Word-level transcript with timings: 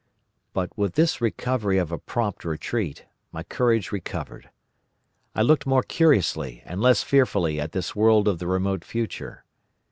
"But 0.53 0.75
with 0.75 0.95
this 0.95 1.21
recovery 1.21 1.77
of 1.77 1.91
a 1.91 1.99
prompt 1.99 2.43
retreat 2.43 3.05
my 3.31 3.43
courage 3.43 3.91
recovered. 3.91 4.49
I 5.35 5.43
looked 5.43 5.67
more 5.67 5.83
curiously 5.83 6.63
and 6.65 6.81
less 6.81 7.03
fearfully 7.03 7.59
at 7.61 7.71
this 7.73 7.95
world 7.95 8.27
of 8.27 8.39
the 8.39 8.47
remote 8.47 8.83
future. 8.83 9.43